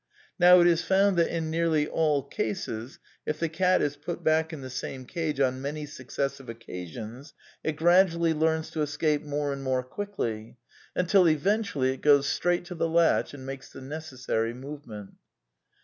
Now 0.39 0.59
it 0.61 0.65
is 0.65 0.83
found 0.83 1.15
that 1.17 1.27
in 1.29 1.51
nearly 1.51 1.87
all 1.87 2.23
cases, 2.23 2.97
if 3.23 3.39
the 3.39 3.47
cat 3.47 3.83
is 3.83 3.97
put 3.97 4.23
back 4.23 4.51
in 4.51 4.61
the 4.61 4.69
same 4.71 5.05
cage 5.05 5.39
on 5.39 5.61
many 5.61 5.85
successive 5.85 6.49
occasions, 6.49 7.35
it 7.63 7.75
gradually 7.75 8.33
learns 8.33 8.71
to 8.71 8.81
escape 8.81 9.21
more 9.21 9.53
and 9.53 9.61
more 9.61 9.83
quickly; 9.83 10.57
until 10.95 11.29
eventually 11.29 11.93
it 11.93 12.01
goes 12.01 12.25
straight 12.27 12.65
to 12.65 12.73
the 12.73 12.89
latch 12.89 13.35
and 13.35 13.45
makes 13.45 13.71
the 13.71 13.79
necessary 13.81 14.55
movement.'' 14.55 15.17